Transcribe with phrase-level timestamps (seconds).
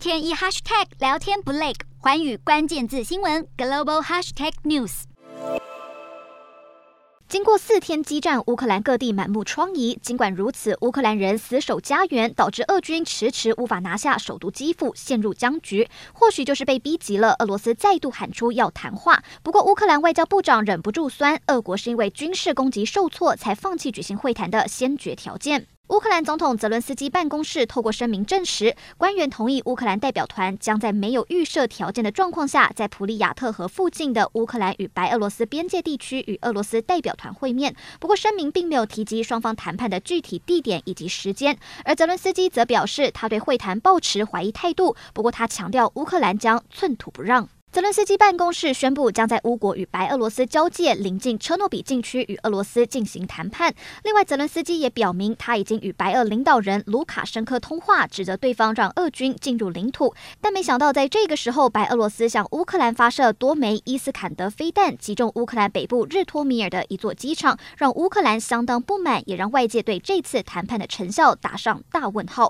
[0.00, 5.02] 天一 hashtag 聊天不累，寰宇关键字新闻 global hashtag news。
[7.28, 9.98] 经过四天激战，乌克兰各地满目疮痍。
[10.00, 15.86] 尽管如此，乌克兰人死守家园，导致俄军迟迟无法拿下首都基辅，陷入僵局。
[16.14, 19.22] 或许就是被逼急了，俄罗斯再度喊出要谈话。
[19.42, 25.66] 不过，乌克兰外交部长忍不住酸，俄国是因为军事攻击受挫才放弃举行会谈的先决条件。
[25.90, 37.74] 乌克兰总统泽伦斯基办公室透过声明证实，官员同意乌克兰代表团将在没有预设条件的状况下，在普里亚特河附近的乌克兰与白俄罗斯边界地区与俄罗斯代表团会面。
[37.98, 41.58] 不过，声明并没有提及双方谈判的具体地点以及时间。
[41.84, 44.94] 而泽伦斯基则表示，他对会谈抱持怀疑态度。
[45.12, 47.48] 不过，他强调乌克兰将寸土不让。
[47.72, 53.72] 泽伦斯基办公室宣布，将在乌国与白俄罗斯交界临近车诺比禁区与俄罗斯进行谈判。
[54.02, 60.12] 另外，泽伦斯基也表明，他已经与白俄领导人卢卡申科通话，指责对方让俄军进入领土。
[60.40, 72.48] 但没想到，在这个时候，白俄罗斯向乌克兰发射多枚伊斯坎德飞弹，击中乌克兰北部日托米尔的一座机场，让乌克兰相当不满，也让外界对这次谈判的成效打上大问号。